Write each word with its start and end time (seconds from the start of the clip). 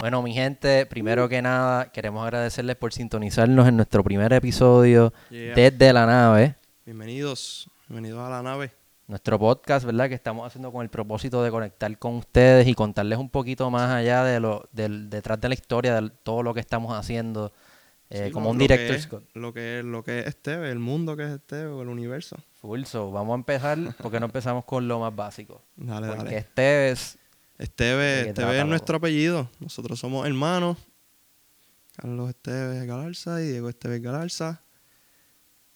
Bueno, 0.00 0.22
mi 0.22 0.32
gente, 0.32 0.86
primero 0.86 1.28
que 1.28 1.42
nada, 1.42 1.92
queremos 1.92 2.24
agradecerles 2.24 2.76
por 2.76 2.92
sintonizarnos 2.92 3.68
en 3.68 3.76
nuestro 3.76 4.02
primer 4.02 4.32
episodio 4.32 5.12
Yeah. 5.30 5.54
desde 5.54 5.92
la 5.92 6.06
nave. 6.06 6.54
Bienvenidos, 6.86 7.68
bienvenidos 7.86 8.20
a 8.26 8.30
la 8.30 8.42
nave. 8.42 8.72
Nuestro 9.08 9.38
podcast, 9.38 9.84
¿verdad? 9.84 10.08
Que 10.08 10.14
estamos 10.14 10.46
haciendo 10.46 10.72
con 10.72 10.82
el 10.82 10.88
propósito 10.88 11.42
de 11.42 11.50
conectar 11.50 11.98
con 11.98 12.14
ustedes 12.16 12.66
y 12.66 12.74
contarles 12.74 13.18
un 13.18 13.28
poquito 13.28 13.70
más 13.70 13.90
allá 13.90 14.24
de 14.24 14.40
lo 14.40 14.68
del 14.72 15.10
detrás 15.10 15.38
de 15.40 15.48
la 15.48 15.54
historia 15.54 16.00
de 16.00 16.10
todo 16.22 16.42
lo 16.42 16.54
que 16.54 16.60
estamos 16.60 16.96
haciendo. 16.96 17.52
eh, 18.08 18.24
Sí, 18.26 18.30
como 18.32 18.46
lo- 18.46 18.50
un 18.52 18.58
director 18.58 18.98
Scott. 19.00 19.24
Lo 19.34 19.52
que 19.52 19.78
es, 19.80 19.84
lo 19.84 20.02
que 20.02 20.20
es 20.20 20.26
Esteve, 20.26 20.70
el 20.70 20.78
mundo 20.80 21.16
que 21.16 21.24
es 21.24 21.30
Esteve 21.30 21.66
o 21.66 21.82
el 21.82 21.88
universo. 21.88 22.36
Full, 22.60 22.82
so, 22.84 23.10
vamos 23.12 23.34
a 23.34 23.36
empezar 23.36 23.78
porque 24.02 24.18
no 24.18 24.26
empezamos 24.26 24.64
con 24.64 24.88
lo 24.88 24.98
más 24.98 25.14
básico. 25.14 25.62
Dale, 25.76 26.08
Porque 26.08 26.24
dale. 26.24 26.36
este 26.38 26.90
es 26.90 27.18
Esteve, 27.60 28.04
¿De 28.04 28.22
qué 28.24 28.28
Esteve 28.30 28.34
trata, 28.34 28.52
es 28.52 28.58
loco? 28.60 28.70
nuestro 28.70 28.96
apellido. 28.96 29.50
Nosotros 29.60 30.00
somos 30.00 30.26
hermanos. 30.26 30.78
Carlos 31.96 32.30
Esteves 32.30 32.86
Galarza 32.86 33.42
y 33.42 33.48
Diego 33.48 33.68
Esteves 33.68 34.00
Galarza. 34.00 34.62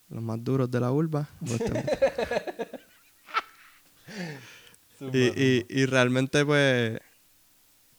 Los 0.09 0.23
más 0.23 0.43
duros 0.43 0.71
de 0.71 0.79
la 0.79 0.91
urba. 0.91 1.29
y, 5.13 5.19
y, 5.19 5.65
y 5.69 5.85
realmente, 5.85 6.43
pues, 6.45 6.99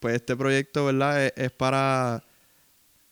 pues 0.01 0.17
este 0.17 0.37
proyecto, 0.37 0.87
¿verdad? 0.87 1.27
Es, 1.27 1.33
es 1.37 1.51
para 1.53 2.25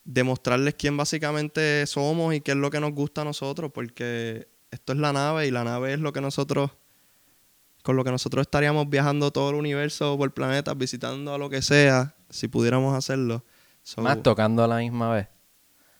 demostrarles 0.04 0.74
quién 0.74 0.96
básicamente 0.96 1.86
somos 1.86 2.34
y 2.34 2.40
qué 2.40 2.52
es 2.52 2.56
lo 2.56 2.70
que 2.70 2.80
nos 2.80 2.92
gusta 2.92 3.22
a 3.22 3.24
nosotros, 3.24 3.70
porque 3.72 4.48
esto 4.70 4.92
es 4.92 4.98
la 4.98 5.12
nave 5.12 5.46
y 5.46 5.50
la 5.50 5.64
nave 5.64 5.94
es 5.94 6.00
lo 6.00 6.12
que 6.12 6.20
nosotros, 6.20 6.70
con 7.84 7.96
lo 7.96 8.02
que 8.02 8.10
nosotros 8.10 8.40
estaríamos 8.40 8.88
viajando 8.88 9.30
todo 9.30 9.50
el 9.50 9.56
universo 9.56 10.16
por 10.16 10.32
planetas, 10.32 10.76
visitando 10.76 11.34
a 11.34 11.38
lo 11.38 11.50
que 11.50 11.60
sea, 11.60 12.14
si 12.30 12.48
pudiéramos 12.48 12.96
hacerlo. 12.96 13.44
Más 13.98 14.22
tocando 14.22 14.64
a 14.64 14.66
la 14.66 14.78
misma 14.78 15.12
vez. 15.12 15.28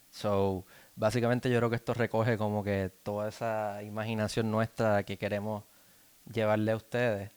So, 0.09 0.65
básicamente 0.97 1.51
yo 1.51 1.59
creo 1.59 1.69
que 1.69 1.77
esto 1.77 1.93
recoge 1.93 2.39
como 2.39 2.65
que 2.65 2.91
toda 3.03 3.29
esa 3.29 3.83
imaginación 3.83 4.51
nuestra 4.51 5.03
que 5.03 5.19
queremos 5.19 5.65
llevarle 6.33 6.73
a 6.73 6.77
ustedes. 6.77 7.31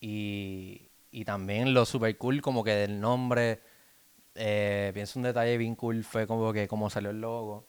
Y, 0.00 0.88
y 1.12 1.24
también 1.24 1.72
lo 1.72 1.86
super 1.86 2.18
cool 2.18 2.42
como 2.42 2.64
que 2.64 2.72
del 2.72 3.00
nombre, 3.00 3.60
eh, 4.34 4.90
pienso 4.94 5.20
un 5.20 5.22
detalle 5.22 5.56
bien 5.56 5.76
cool, 5.76 6.02
fue 6.02 6.26
como 6.26 6.52
que 6.52 6.66
como 6.66 6.90
salió 6.90 7.10
el 7.10 7.20
logo. 7.20 7.68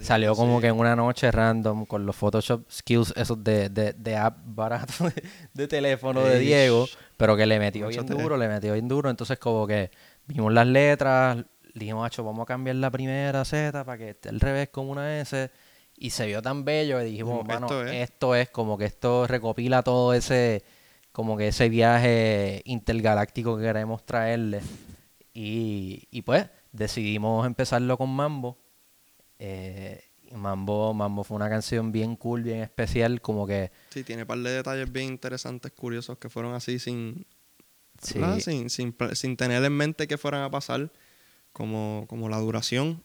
Salió 0.00 0.34
como 0.36 0.56
sí. 0.56 0.62
que 0.62 0.68
en 0.68 0.78
una 0.78 0.94
noche 0.94 1.30
random 1.30 1.86
con 1.86 2.06
los 2.06 2.14
Photoshop 2.14 2.70
skills 2.70 3.12
esos 3.16 3.42
de, 3.42 3.68
de, 3.68 3.92
de 3.92 4.16
app 4.16 4.38
barato 4.44 4.92
de, 5.08 5.22
de 5.54 5.68
teléfono 5.68 6.22
de 6.22 6.38
Diego, 6.38 6.86
pero 7.16 7.36
que 7.36 7.46
le 7.46 7.58
metió 7.58 7.88
bien 7.88 8.06
duro, 8.06 8.36
le 8.36 8.48
metió 8.48 8.72
bien 8.74 8.86
duro. 8.88 9.10
Entonces 9.10 9.38
como 9.38 9.66
que 9.66 9.90
vimos 10.26 10.52
las 10.52 10.66
letras, 10.66 11.44
dijimos, 11.74 12.02
macho, 12.02 12.22
vamos 12.22 12.44
a 12.44 12.46
cambiar 12.46 12.76
la 12.76 12.90
primera 12.90 13.44
Z 13.44 13.84
para 13.84 13.98
que 13.98 14.10
esté 14.10 14.28
al 14.28 14.40
revés 14.40 14.68
como 14.70 14.92
una 14.92 15.20
S. 15.20 15.50
Y 15.96 16.10
se 16.10 16.26
vio 16.26 16.42
tan 16.42 16.64
bello 16.64 16.98
que 16.98 17.04
dijimos, 17.04 17.44
Dijimos, 17.44 17.60
mano, 17.60 17.66
esto 17.66 17.86
es". 17.86 18.10
esto 18.10 18.34
es 18.34 18.50
como 18.50 18.78
que 18.78 18.86
esto 18.86 19.26
recopila 19.26 19.82
todo 19.82 20.14
ese, 20.14 20.64
como 21.12 21.36
que 21.36 21.48
ese 21.48 21.68
viaje 21.68 22.62
intergaláctico 22.64 23.56
que 23.56 23.64
queremos 23.64 24.04
traerle. 24.04 24.60
Y, 25.34 26.08
y 26.10 26.22
pues 26.22 26.46
decidimos 26.72 27.46
empezarlo 27.46 27.96
con 27.98 28.10
Mambo. 28.10 28.58
Eh, 29.38 30.02
Mambo, 30.34 30.94
Mambo 30.94 31.24
fue 31.24 31.36
una 31.36 31.48
canción 31.48 31.92
bien 31.92 32.16
cool, 32.16 32.42
bien 32.42 32.62
especial, 32.62 33.20
como 33.20 33.46
que 33.46 33.70
Sí, 33.90 34.02
tiene 34.04 34.22
un 34.22 34.28
par 34.28 34.38
de 34.38 34.50
detalles 34.50 34.90
bien 34.90 35.08
interesantes, 35.08 35.72
curiosos, 35.72 36.18
que 36.18 36.28
fueron 36.30 36.54
así 36.54 36.78
sin, 36.78 37.26
sí, 38.00 38.20
sin, 38.40 38.70
sin, 38.70 38.96
sin 39.12 39.36
tener 39.36 39.62
en 39.64 39.72
mente 39.72 40.06
que 40.08 40.16
fueran 40.18 40.42
a 40.42 40.50
pasar, 40.50 40.90
como, 41.52 42.06
como 42.08 42.28
la 42.30 42.38
duración, 42.38 43.02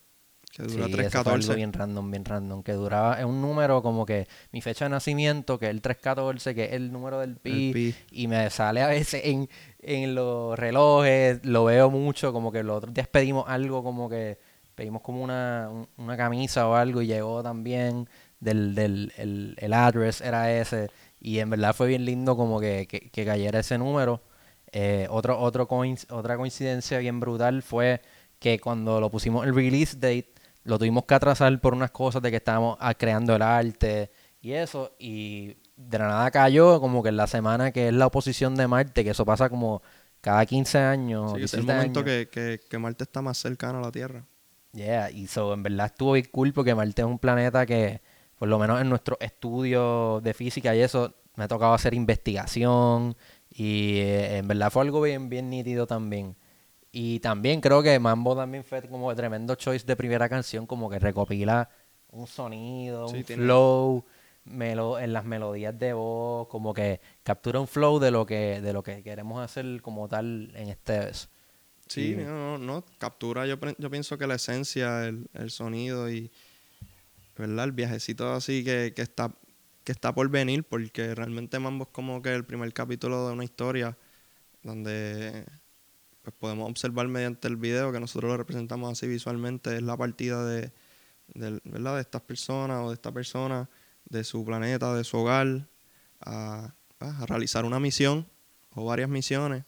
que 0.52 0.64
dura 0.64 0.86
sí, 0.86 0.94
eso 0.94 1.24
fue 1.24 1.34
algo 1.34 1.48
3.14. 1.48 1.56
bien 1.56 1.74
random, 1.74 2.10
bien 2.12 2.24
random, 2.26 2.64
que 2.64 2.72
duraba, 2.72 3.20
es 3.20 3.26
un 3.26 3.42
número 3.42 3.82
como 3.84 4.06
que 4.06 4.28
mi 4.54 4.62
fecha 4.62 4.86
de 4.86 4.90
nacimiento, 4.90 5.60
que 5.60 5.66
es 5.66 5.72
el 5.72 5.82
314, 5.82 6.56
que 6.56 6.66
es 6.66 6.74
el 6.74 6.92
número 6.94 7.20
del 7.20 7.36
pi, 7.36 7.72
pi. 7.74 7.96
y 8.12 8.28
me 8.28 8.50
sale 8.50 8.82
a 8.82 8.88
veces 8.88 9.22
en, 9.26 9.50
en 9.80 10.16
los 10.16 10.58
relojes, 10.58 11.46
lo 11.46 11.66
veo 11.66 11.90
mucho, 11.92 12.32
como 12.32 12.54
que 12.54 12.64
los 12.64 12.78
otros 12.78 12.94
días 12.94 13.10
pedimos 13.10 13.44
algo 13.50 13.84
como 13.84 14.10
que 14.10 14.40
pedimos 14.78 15.02
como 15.02 15.24
una, 15.24 15.68
un- 15.72 15.90
una 15.98 16.16
camisa 16.16 16.68
o 16.70 16.76
algo 16.76 17.02
y 17.02 17.08
llegó 17.08 17.44
también 17.44 18.08
del, 18.40 18.76
del 18.76 19.12
el, 19.18 19.56
el 19.58 19.74
address 19.74 20.22
era 20.22 20.54
ese 20.54 20.90
y 21.20 21.40
en 21.40 21.50
verdad 21.50 21.74
fue 21.76 21.88
bien 21.88 22.06
lindo 22.06 22.38
como 22.38 22.60
que, 22.62 22.88
que, 22.88 23.10
que 23.10 23.26
cayera 23.26 23.60
ese 23.60 23.78
número. 23.80 24.22
Eh, 24.72 25.08
otro, 25.10 25.40
otro 25.40 25.68
coinc- 25.68 26.06
otra 26.12 26.38
coincidencia 26.38 27.00
bien 27.00 27.20
brutal 27.20 27.64
fue 27.64 28.02
que 28.40 28.60
cuando 28.60 29.02
lo 29.02 29.10
pusimos 29.10 29.46
el 29.48 29.56
release 29.56 29.96
date, 29.96 30.34
lo 30.64 30.78
tuvimos 30.78 31.06
que 31.06 31.16
atrasar 31.16 31.60
por 31.62 31.74
unas 31.74 31.92
cosas 31.92 32.22
de 32.22 32.30
que 32.30 32.38
estábamos 32.38 32.78
ah, 32.80 32.94
creando 32.94 33.36
el 33.36 33.42
arte 33.42 34.12
y 34.42 34.52
eso, 34.54 34.96
y 35.00 35.58
de 35.76 35.98
la 36.00 36.08
nada 36.08 36.32
cayó 36.32 36.80
como 36.82 37.02
que 37.02 37.10
en 37.10 37.18
la 37.18 37.28
semana 37.28 37.72
que 37.72 37.88
es 37.88 37.94
la 37.94 38.08
oposición 38.08 38.56
de 38.56 38.68
Marte, 38.68 39.04
que 39.04 39.12
eso 39.12 39.26
pasa 39.26 39.50
como 39.50 39.82
cada 40.22 40.46
15 40.46 40.78
años. 40.80 41.32
Sí, 41.32 41.44
es 41.44 41.56
el 41.58 41.66
17 41.66 41.74
momento 41.74 42.00
años. 42.02 42.04
que, 42.04 42.30
que, 42.30 42.60
que 42.70 42.78
Marte 42.78 43.04
está 43.06 43.22
más 43.22 43.38
cercano 43.38 43.80
a 43.80 43.82
la 43.82 43.92
Tierra. 43.92 44.26
Yeah, 44.74 45.10
y 45.10 45.28
so, 45.28 45.54
en 45.54 45.64
verdad 45.64 45.88
estuvo 45.88 46.14
bien 46.14 46.28
cool 46.32 46.54
porque 46.54 46.76
Marte 46.76 47.02
es 47.02 47.08
un 47.08 47.20
planeta 47.20 47.66
que, 47.66 48.02
por 48.38 48.48
lo 48.48 48.60
menos 48.60 48.80
en 48.82 48.90
nuestro 48.90 49.18
estudio 49.20 50.22
de 50.22 50.34
física 50.34 50.76
y 50.76 50.82
eso, 50.82 51.16
me 51.36 51.46
ha 51.46 51.48
tocado 51.48 51.74
hacer 51.74 51.94
investigación 51.94 53.16
y 53.50 53.98
eh, 54.00 54.38
en 54.38 54.48
verdad 54.48 54.70
fue 54.72 54.84
algo 54.84 55.02
bien, 55.02 55.30
bien 55.30 55.50
nítido 55.50 55.88
también. 55.88 56.36
Y 56.92 57.20
también 57.20 57.62
creo 57.62 57.82
que 57.84 57.98
Mambo 58.00 58.36
también 58.36 58.64
fue 58.64 58.82
como 58.84 59.14
tremendo 59.16 59.56
choice 59.56 59.86
de 59.86 59.96
primera 59.96 60.30
canción, 60.30 60.66
como 60.66 60.90
que 60.90 61.00
recopila 61.00 61.70
un 62.10 62.28
sonido, 62.28 63.08
Sí, 63.10 63.18
un 63.18 63.24
tiene- 63.24 63.44
flow 63.44 64.06
melo- 64.46 65.00
en 65.00 65.12
las 65.14 65.26
melodías 65.26 65.78
de 65.78 65.94
voz, 65.94 66.48
como 66.48 66.74
que 66.74 67.02
captura 67.24 67.60
un 67.60 67.68
flow 67.68 68.00
de 68.00 68.12
lo 68.12 68.26
que, 68.26 68.62
de 68.62 68.74
lo 68.74 68.82
que 68.84 69.04
queremos 69.04 69.44
hacer 69.44 69.82
como 69.82 70.08
tal 70.08 70.52
en 70.56 70.70
este. 70.70 71.12
Sí, 71.88 72.16
no, 72.16 72.58
no, 72.58 72.58
no, 72.58 72.86
captura, 72.98 73.46
yo, 73.46 73.60
pienso 73.60 74.18
que 74.18 74.28
la 74.28 74.36
esencia, 74.36 75.06
el, 75.06 75.28
el 75.34 75.52
sonido 75.52 76.10
y, 76.12 76.32
¿verdad? 77.38 77.66
El 77.66 77.72
viajecito 77.72 78.34
así 78.34 78.64
que, 78.64 78.94
que 78.96 79.02
está 79.02 79.34
que 79.88 79.94
está 79.94 80.14
por 80.14 80.28
venir, 80.28 80.66
porque 80.66 81.16
realmente 81.16 81.60
Mambo 81.60 81.86
es 81.86 81.90
como 81.94 82.22
que 82.22 82.36
el 82.36 82.44
primer 82.44 82.74
capítulo 82.74 83.26
de 83.26 83.32
una 83.32 83.46
historia 83.46 83.98
donde 84.62 85.46
pues 86.24 86.36
podemos 86.38 86.70
observar 86.70 87.08
mediante 87.08 87.48
el 87.48 87.56
video 87.56 87.94
que 87.94 88.02
nosotros 88.02 88.32
lo 88.32 88.36
representamos 88.36 88.92
así 88.92 89.08
visualmente, 89.08 89.78
es 89.78 89.82
la 89.82 89.96
partida 89.96 90.44
de, 90.44 90.74
¿verdad? 91.36 91.96
de 91.96 92.02
estas 92.02 92.22
personas 92.22 92.82
o 92.84 92.90
de 92.90 92.96
esta 92.96 93.14
persona, 93.14 93.70
de 94.10 94.26
su 94.26 94.44
planeta, 94.44 94.94
de 94.94 95.06
su 95.06 95.20
hogar, 95.20 95.70
a, 96.20 96.76
a 97.00 97.26
realizar 97.26 97.64
una 97.64 97.80
misión 97.80 98.28
o 98.72 98.84
varias 98.84 99.08
misiones 99.08 99.64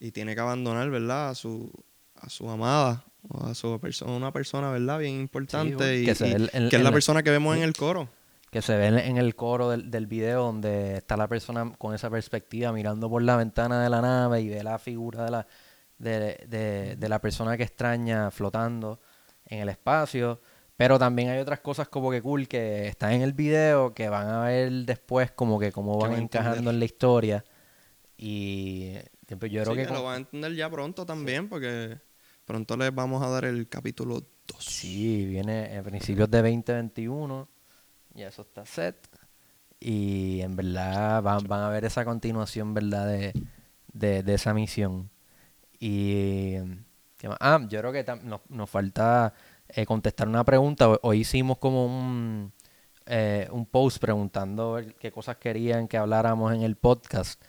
y 0.00 0.12
tiene 0.12 0.34
que 0.34 0.40
abandonar, 0.40 0.90
¿verdad? 0.90 1.30
A 1.30 1.34
su, 1.34 1.72
a 2.14 2.28
su 2.28 2.48
amada 2.50 3.04
o 3.28 3.46
a 3.46 3.54
su 3.54 3.78
persona, 3.80 4.12
una 4.12 4.32
persona, 4.32 4.70
¿verdad? 4.70 4.98
Bien 4.98 5.14
importante 5.20 5.98
y, 6.02 6.04
que 6.04 6.12
y- 6.12 6.48
es 6.76 6.82
la 6.82 6.92
persona 6.92 7.22
que 7.22 7.30
vemos 7.30 7.56
en 7.56 7.62
el 7.62 7.74
coro. 7.74 8.08
que 8.50 8.62
se 8.62 8.76
ve 8.76 8.86
en- 8.86 8.98
en 8.98 9.16
el 9.18 9.34
coro 9.34 9.68
del, 9.70 9.90
del 9.90 10.06
video 10.06 10.42
donde 10.44 10.96
está 10.98 11.16
la 11.16 11.26
persona 11.28 11.72
con 11.78 11.94
esa 11.94 12.08
perspectiva 12.10 12.72
mirando 12.72 13.10
por 13.10 13.22
la 13.22 13.36
ventana 13.36 13.82
de 13.82 13.90
la 13.90 14.00
nave 14.00 14.40
y 14.42 14.48
ve 14.48 14.62
la 14.62 14.78
figura 14.78 15.24
de 15.24 15.30
la, 15.30 15.46
de, 15.98 16.46
de- 16.48 16.96
de 16.96 17.08
la 17.08 17.20
persona 17.20 17.56
que 17.56 17.64
extraña 17.64 18.30
flotando 18.30 19.00
en 19.46 19.60
el 19.60 19.68
espacio. 19.68 20.40
Pero 20.76 20.98
también 20.98 21.30
hay 21.30 21.38
otras 21.40 21.60
cosas 21.60 21.88
como 21.88 22.10
que 22.10 22.20
cool 22.22 22.46
que 22.48 22.86
están 22.86 23.12
en 23.12 23.22
el 23.22 23.32
video 23.32 23.94
que 23.94 24.08
van 24.10 24.28
a 24.28 24.44
ver 24.44 24.70
después 24.84 25.30
como 25.32 25.58
que 25.58 25.72
cómo 25.72 25.98
van 25.98 26.12
encajando 26.22 26.70
en 26.70 26.78
la 26.78 26.84
historia. 26.84 27.44
Y 28.18 28.92
yo 29.28 29.38
creo 29.38 29.64
Sí, 29.64 29.74
que... 29.76 29.86
que 29.86 29.92
lo 29.92 30.04
van 30.04 30.14
a 30.14 30.16
entender 30.18 30.54
ya 30.54 30.70
pronto 30.70 31.04
también 31.06 31.48
porque 31.48 31.98
pronto 32.44 32.76
les 32.76 32.94
vamos 32.94 33.22
a 33.22 33.28
dar 33.28 33.44
el 33.44 33.68
capítulo 33.68 34.22
2. 34.46 34.64
Sí, 34.64 35.26
viene 35.26 35.76
a 35.76 35.82
principios 35.82 36.30
de 36.30 36.42
2021. 36.42 37.48
Ya 38.14 38.28
eso 38.28 38.42
está 38.42 38.64
set. 38.64 38.96
Y 39.80 40.40
en 40.40 40.56
verdad 40.56 41.22
van, 41.22 41.44
van 41.44 41.62
a 41.62 41.68
ver 41.68 41.84
esa 41.84 42.04
continuación, 42.04 42.72
¿verdad? 42.72 43.06
De, 43.08 43.32
de, 43.92 44.22
de 44.22 44.34
esa 44.34 44.54
misión. 44.54 45.10
Y... 45.78 46.54
¿qué 47.18 47.28
más? 47.28 47.36
Ah, 47.40 47.60
yo 47.68 47.80
creo 47.80 47.92
que 47.92 48.04
nos, 48.24 48.40
nos 48.48 48.70
falta 48.70 49.34
eh, 49.68 49.84
contestar 49.84 50.28
una 50.28 50.44
pregunta. 50.44 50.88
Hoy- 50.88 50.98
Hoy 51.02 51.20
hicimos 51.20 51.58
como 51.58 51.84
un, 51.86 52.52
eh, 53.06 53.48
un 53.50 53.66
post 53.66 53.98
preguntando 53.98 54.80
qué 54.98 55.10
cosas 55.12 55.36
querían 55.36 55.88
que 55.88 55.96
habláramos 55.98 56.54
en 56.54 56.62
el 56.62 56.76
podcast. 56.76 57.42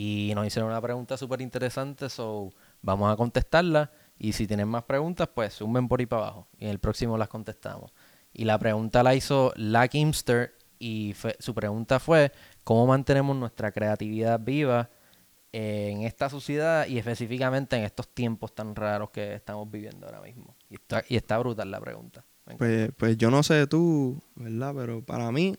Y 0.00 0.32
nos 0.36 0.46
hicieron 0.46 0.70
una 0.70 0.80
pregunta 0.80 1.16
súper 1.16 1.40
interesante, 1.40 2.08
so 2.08 2.50
vamos 2.82 3.12
a 3.12 3.16
contestarla. 3.16 3.90
Y 4.16 4.32
si 4.32 4.46
tienen 4.46 4.68
más 4.68 4.84
preguntas, 4.84 5.28
pues 5.34 5.54
sumen 5.54 5.88
por 5.88 5.98
ahí 5.98 6.06
para 6.06 6.22
abajo. 6.22 6.46
Y 6.56 6.66
en 6.66 6.70
el 6.70 6.78
próximo 6.78 7.18
las 7.18 7.28
contestamos. 7.28 7.92
Y 8.32 8.44
la 8.44 8.60
pregunta 8.60 9.02
la 9.02 9.16
hizo 9.16 9.52
La 9.56 9.88
Kimster. 9.88 10.54
Y 10.78 11.14
fue- 11.14 11.34
su 11.40 11.52
pregunta 11.52 11.98
fue: 11.98 12.30
¿Cómo 12.62 12.86
mantenemos 12.86 13.36
nuestra 13.36 13.72
creatividad 13.72 14.38
viva 14.38 14.88
en 15.50 16.02
esta 16.02 16.28
sociedad 16.30 16.86
y 16.86 16.98
específicamente 16.98 17.74
en 17.76 17.82
estos 17.82 18.06
tiempos 18.08 18.54
tan 18.54 18.76
raros 18.76 19.10
que 19.10 19.34
estamos 19.34 19.68
viviendo 19.68 20.06
ahora 20.06 20.20
mismo? 20.20 20.54
Y 20.70 20.74
está, 20.74 21.02
y 21.08 21.16
está 21.16 21.38
brutal 21.38 21.72
la 21.72 21.80
pregunta. 21.80 22.24
Pues, 22.56 22.92
pues 22.96 23.18
yo 23.18 23.32
no 23.32 23.42
sé 23.42 23.66
tú, 23.66 24.22
¿verdad? 24.36 24.72
Pero 24.76 25.04
para 25.04 25.32
mí 25.32 25.56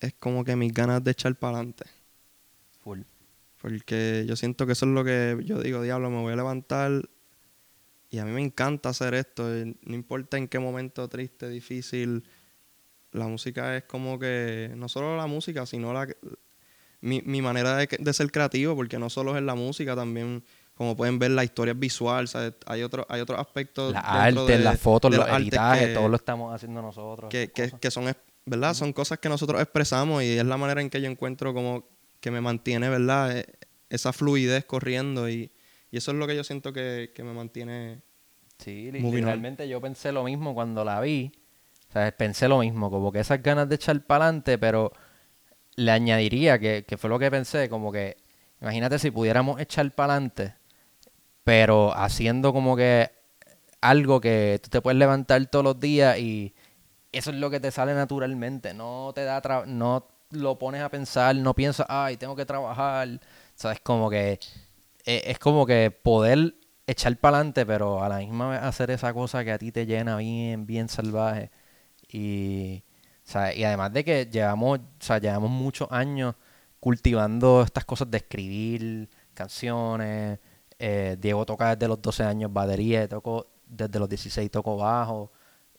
es 0.00 0.14
como 0.14 0.42
que 0.42 0.56
mis 0.56 0.72
ganas 0.72 1.04
de 1.04 1.10
echar 1.10 1.34
para 1.36 1.58
adelante. 1.58 1.84
Full. 2.82 3.00
Porque 3.60 4.24
yo 4.26 4.36
siento 4.36 4.66
que 4.66 4.72
eso 4.72 4.86
es 4.86 4.92
lo 4.92 5.04
que 5.04 5.38
yo 5.44 5.60
digo, 5.60 5.82
diablo, 5.82 6.10
me 6.10 6.20
voy 6.20 6.32
a 6.32 6.36
levantar 6.36 7.02
y 8.10 8.18
a 8.18 8.24
mí 8.24 8.30
me 8.30 8.40
encanta 8.40 8.90
hacer 8.90 9.14
esto. 9.14 9.44
No 9.82 9.94
importa 9.94 10.38
en 10.38 10.48
qué 10.48 10.58
momento 10.58 11.08
triste, 11.08 11.48
difícil, 11.48 12.24
la 13.12 13.26
música 13.26 13.76
es 13.76 13.84
como 13.84 14.18
que, 14.18 14.72
no 14.76 14.88
solo 14.88 15.16
la 15.16 15.26
música, 15.26 15.66
sino 15.66 15.92
la, 15.92 16.08
mi, 17.00 17.20
mi 17.22 17.42
manera 17.42 17.76
de, 17.76 17.88
de, 17.98 18.12
ser 18.12 18.30
creativo, 18.30 18.74
porque 18.76 18.98
no 18.98 19.10
solo 19.10 19.36
es 19.36 19.42
la 19.42 19.54
música, 19.54 19.94
también, 19.94 20.42
como 20.74 20.96
pueden 20.96 21.18
ver, 21.18 21.32
la 21.32 21.44
historia 21.44 21.72
es 21.72 21.78
visual, 21.78 22.28
¿sabes? 22.28 22.54
Hay, 22.66 22.82
otro, 22.82 23.06
hay 23.08 23.20
otros 23.20 23.38
aspectos. 23.38 23.92
La 23.92 24.00
arte, 24.00 24.58
las 24.58 24.80
fotos, 24.80 25.14
los 25.14 25.28
editajes, 25.28 25.94
todo 25.94 26.08
lo 26.08 26.16
estamos 26.16 26.54
haciendo 26.54 26.80
nosotros. 26.80 27.28
Que, 27.28 27.50
que, 27.50 27.72
que 27.72 27.90
son, 27.90 28.06
¿verdad? 28.46 28.72
Son 28.74 28.92
cosas 28.92 29.18
que 29.18 29.28
nosotros 29.28 29.60
expresamos 29.60 30.22
y 30.22 30.38
es 30.38 30.44
la 30.46 30.56
manera 30.56 30.80
en 30.80 30.88
que 30.88 31.00
yo 31.00 31.10
encuentro 31.10 31.52
como 31.52 31.97
que 32.20 32.30
me 32.30 32.40
mantiene, 32.40 32.88
¿verdad? 32.88 33.38
E, 33.38 33.46
esa 33.90 34.12
fluidez 34.12 34.64
corriendo 34.64 35.28
y, 35.28 35.50
y 35.90 35.96
eso 35.96 36.10
es 36.10 36.16
lo 36.16 36.26
que 36.26 36.36
yo 36.36 36.44
siento 36.44 36.72
que, 36.72 37.12
que 37.14 37.22
me 37.22 37.32
mantiene. 37.32 38.02
Sí, 38.58 38.90
literalmente 38.90 39.68
yo 39.68 39.80
pensé 39.80 40.12
lo 40.12 40.24
mismo 40.24 40.54
cuando 40.54 40.84
la 40.84 41.00
vi. 41.00 41.32
O 41.88 41.92
sea, 41.92 42.10
pensé 42.12 42.48
lo 42.48 42.58
mismo, 42.58 42.90
como 42.90 43.10
que 43.12 43.20
esas 43.20 43.42
ganas 43.42 43.68
de 43.68 43.76
echar 43.76 44.00
para 44.04 44.26
adelante, 44.26 44.58
pero 44.58 44.92
le 45.76 45.90
añadiría 45.90 46.58
que, 46.58 46.84
que, 46.86 46.98
fue 46.98 47.08
lo 47.08 47.18
que 47.18 47.30
pensé, 47.30 47.68
como 47.70 47.90
que, 47.92 48.16
imagínate 48.60 48.98
si 48.98 49.10
pudiéramos 49.10 49.58
echar 49.60 49.90
para 49.92 50.14
adelante, 50.14 50.54
pero 51.44 51.96
haciendo 51.96 52.52
como 52.52 52.76
que 52.76 53.10
algo 53.80 54.20
que 54.20 54.60
tú 54.62 54.68
te 54.68 54.82
puedes 54.82 54.98
levantar 54.98 55.46
todos 55.46 55.64
los 55.64 55.80
días 55.80 56.18
y 56.18 56.54
eso 57.12 57.30
es 57.30 57.36
lo 57.36 57.48
que 57.48 57.60
te 57.60 57.70
sale 57.70 57.94
naturalmente, 57.94 58.74
no 58.74 59.12
te 59.14 59.24
da, 59.24 59.40
no 59.66 60.08
lo 60.30 60.58
pones 60.58 60.82
a 60.82 60.90
pensar, 60.90 61.34
no 61.36 61.54
piensas, 61.54 61.86
ay, 61.88 62.16
tengo 62.16 62.36
que 62.36 62.46
trabajar, 62.46 63.20
sabes, 63.54 63.80
como 63.80 64.10
que 64.10 64.38
e, 65.04 65.22
es 65.26 65.38
como 65.38 65.66
que 65.66 65.90
poder 65.90 66.54
echar 66.86 67.16
para 67.18 67.38
adelante, 67.38 67.66
pero 67.66 68.02
a 68.02 68.08
la 68.08 68.18
misma 68.18 68.50
vez 68.50 68.60
hacer 68.62 68.90
esa 68.90 69.12
cosa 69.14 69.44
que 69.44 69.52
a 69.52 69.58
ti 69.58 69.72
te 69.72 69.86
llena 69.86 70.16
bien, 70.18 70.66
bien 70.66 70.88
salvaje 70.88 71.50
y 72.10 72.84
y 73.56 73.64
además 73.64 73.92
de 73.92 74.04
que 74.04 74.26
llevamos, 74.26 74.78
o 74.78 74.82
sea, 74.98 75.18
llevamos 75.18 75.50
muchos 75.50 75.88
años 75.90 76.34
cultivando 76.80 77.62
estas 77.62 77.84
cosas 77.84 78.10
de 78.10 78.18
escribir 78.18 79.08
canciones. 79.34 80.38
Eh, 80.78 81.16
Diego 81.20 81.44
toca 81.44 81.76
desde 81.76 81.88
los 81.88 82.00
12 82.00 82.24
años 82.24 82.52
batería, 82.52 83.06
tocó 83.08 83.46
desde 83.66 83.98
los 83.98 84.08
16 84.08 84.50
toco 84.50 84.76
bajo. 84.78 85.30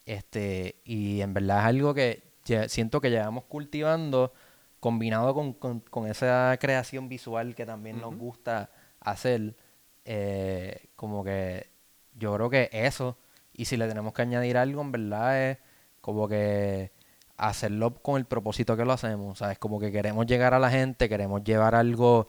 Este, 0.06 0.80
y 0.84 1.20
en 1.20 1.34
verdad 1.34 1.60
es 1.60 1.64
algo 1.66 1.94
que 1.94 2.22
siento 2.68 3.00
que 3.00 3.10
llevamos 3.10 3.44
cultivando 3.44 4.32
combinado 4.80 5.34
con, 5.34 6.06
esa 6.08 6.56
creación 6.60 7.08
visual 7.08 7.54
que 7.54 7.66
también 7.66 8.00
nos 8.00 8.16
gusta 8.16 8.70
hacer. 8.98 9.56
Eh, 10.04 10.88
como 10.96 11.22
que 11.22 11.70
yo 12.14 12.34
creo 12.34 12.50
que 12.50 12.70
eso, 12.72 13.18
y 13.52 13.66
si 13.66 13.76
le 13.76 13.86
tenemos 13.86 14.12
que 14.12 14.22
añadir 14.22 14.56
algo, 14.56 14.80
en 14.82 14.92
verdad 14.92 15.50
es 15.50 15.58
como 16.00 16.26
que 16.26 16.90
hacerlo 17.36 17.94
con 18.02 18.16
el 18.16 18.24
propósito 18.24 18.76
que 18.76 18.84
lo 18.84 18.92
hacemos, 18.92 19.38
¿sabes? 19.38 19.58
Como 19.58 19.78
que 19.78 19.92
queremos 19.92 20.26
llegar 20.26 20.54
a 20.54 20.58
la 20.58 20.70
gente, 20.70 21.08
queremos 21.08 21.42
llevar 21.44 21.74
algo 21.74 22.28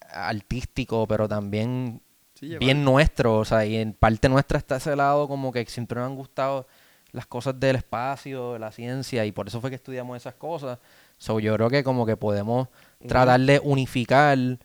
artístico, 0.00 1.06
pero 1.06 1.28
también 1.28 2.00
bien 2.40 2.84
nuestro, 2.84 3.38
o 3.38 3.44
sea, 3.44 3.64
y 3.64 3.76
en 3.76 3.92
parte 3.92 4.28
nuestra 4.28 4.58
está 4.58 4.76
ese 4.76 4.96
lado 4.96 5.28
como 5.28 5.52
que 5.52 5.64
siempre 5.66 6.00
nos 6.00 6.10
han 6.10 6.16
gustado 6.16 6.66
las 7.12 7.26
cosas 7.26 7.58
del 7.60 7.76
espacio, 7.76 8.54
de 8.54 8.58
la 8.58 8.72
ciencia, 8.72 9.24
y 9.24 9.32
por 9.32 9.46
eso 9.46 9.60
fue 9.60 9.70
que 9.70 9.76
estudiamos 9.76 10.16
esas 10.16 10.34
cosas. 10.34 10.78
So, 11.22 11.38
yo 11.38 11.54
creo 11.54 11.70
que 11.70 11.84
como 11.84 12.04
que 12.04 12.16
podemos 12.16 12.66
tratar 13.06 13.38
de 13.38 13.60
unificar 13.62 14.36
y, 14.36 14.58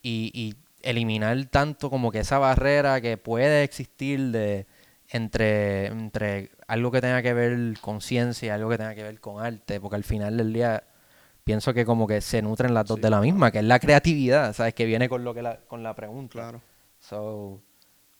y 0.00 0.54
eliminar 0.82 1.46
tanto 1.46 1.90
como 1.90 2.12
que 2.12 2.20
esa 2.20 2.38
barrera 2.38 3.00
que 3.00 3.16
puede 3.16 3.64
existir 3.64 4.30
de 4.30 4.68
entre, 5.08 5.86
entre 5.86 6.52
algo 6.68 6.92
que 6.92 7.00
tenga 7.00 7.20
que 7.20 7.34
ver 7.34 7.80
con 7.80 8.00
ciencia 8.00 8.46
y 8.46 8.50
algo 8.50 8.70
que 8.70 8.78
tenga 8.78 8.94
que 8.94 9.02
ver 9.02 9.18
con 9.18 9.44
arte, 9.44 9.80
porque 9.80 9.96
al 9.96 10.04
final 10.04 10.36
del 10.36 10.52
día 10.52 10.84
pienso 11.42 11.74
que 11.74 11.84
como 11.84 12.06
que 12.06 12.20
se 12.20 12.42
nutren 12.42 12.74
las 12.74 12.86
dos 12.86 13.00
de 13.00 13.10
la 13.10 13.20
misma, 13.20 13.50
que 13.50 13.58
es 13.58 13.64
la 13.64 13.80
creatividad, 13.80 14.54
¿sabes? 14.54 14.74
Que 14.74 14.84
viene 14.84 15.08
con 15.08 15.24
lo 15.24 15.34
que 15.34 15.42
la, 15.42 15.56
con 15.66 15.82
la 15.82 15.96
pregunta. 15.96 16.32
Claro. 16.34 16.62
So, 17.00 17.60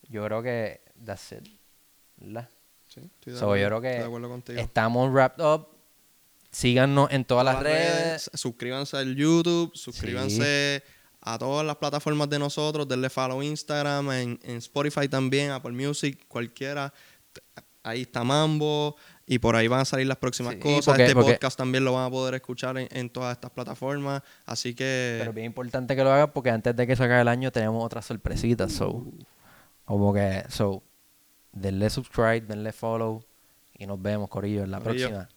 yo 0.09 0.25
creo 0.25 0.43
que 0.43 0.81
that's 1.05 1.31
it. 1.31 1.47
¿Verdad? 2.17 2.49
Sí, 2.89 3.09
estoy 3.21 3.37
so, 3.37 3.57
yo 3.57 3.67
creo 3.69 3.81
que 3.81 4.61
estamos 4.61 5.13
wrapped 5.13 5.45
up. 5.45 5.78
Síganos 6.51 7.11
en 7.11 7.25
todas, 7.25 7.45
las, 7.45 7.63
redes. 7.63 8.31
Suscríbanse 8.35 8.97
al 8.97 9.15
YouTube, 9.15 9.71
suscríbanse 9.75 10.83
a 11.21 11.39
todas 11.39 11.67
las 11.67 11.77
plataformas 11.77 12.31
de 12.31 12.39
nosotros, 12.39 12.89
denle 12.89 13.11
follow 13.11 13.43
Instagram, 13.43 14.11
en, 14.13 14.39
Spotify 14.43 15.09
también, 15.09 15.51
Apple 15.51 15.73
Music, 15.73 16.25
cualquiera. 16.27 16.93
Ahí 17.83 18.03
está 18.03 18.25
Mambo 18.25 18.97
y 19.27 19.39
por 19.39 19.57
ahí 19.57 19.69
van 19.69 19.81
a 19.81 19.85
salir 19.85 20.07
las 20.07 20.17
próximas 20.17 20.57
cosas. 20.57 20.99
este 20.99 21.15
podcast 21.15 21.57
también 21.57 21.85
lo 21.85 21.93
van 21.93 22.07
a 22.07 22.11
poder 22.11 22.35
escuchar 22.35 22.77
en, 22.79 23.11
todas 23.11 23.33
estas 23.33 23.51
plataformas. 23.51 24.23
Así 24.47 24.75
que. 24.75 25.17
Pero 25.21 25.33
bien 25.33 25.47
importante 25.47 25.95
que 25.95 26.03
lo 26.03 26.11
hagas 26.11 26.31
porque 26.33 26.51
antes 26.51 26.75
de 26.75 26.87
que 26.87 26.97
se 26.97 27.05
acabe 27.05 27.21
el 27.23 27.29
año 27.29 27.53
tenemos 27.53 27.85
otras 27.85 28.07
sorpresitas. 28.07 28.73
So, 28.73 29.05
como 29.85 30.13
que, 30.15 30.45
so, 30.49 30.83
denle 31.53 31.91
subscribe, 31.91 32.43
denle 32.43 32.73
follow 32.73 33.23
y 33.77 33.87
nos 33.87 34.01
vemos, 34.01 34.29
Corillo, 34.29 34.65
en 34.65 34.71
la 34.71 34.81
próxima. 34.81 35.29